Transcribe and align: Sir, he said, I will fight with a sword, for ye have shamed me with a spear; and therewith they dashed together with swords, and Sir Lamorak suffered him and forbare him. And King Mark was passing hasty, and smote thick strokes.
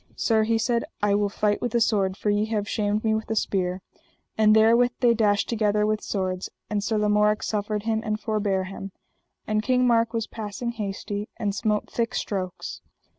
Sir, 0.15 0.41
he 0.45 0.57
said, 0.57 0.83
I 1.03 1.13
will 1.13 1.29
fight 1.29 1.61
with 1.61 1.75
a 1.75 1.79
sword, 1.79 2.17
for 2.17 2.31
ye 2.31 2.45
have 2.45 2.67
shamed 2.67 3.03
me 3.03 3.13
with 3.13 3.29
a 3.29 3.35
spear; 3.35 3.83
and 4.35 4.55
therewith 4.55 4.93
they 4.99 5.13
dashed 5.13 5.47
together 5.47 5.85
with 5.85 6.01
swords, 6.01 6.49
and 6.71 6.83
Sir 6.83 6.97
Lamorak 6.97 7.43
suffered 7.43 7.83
him 7.83 8.01
and 8.03 8.19
forbare 8.19 8.63
him. 8.63 8.93
And 9.45 9.61
King 9.61 9.85
Mark 9.85 10.11
was 10.11 10.25
passing 10.25 10.71
hasty, 10.71 11.29
and 11.37 11.53
smote 11.53 11.87
thick 11.87 12.15
strokes. 12.15 12.81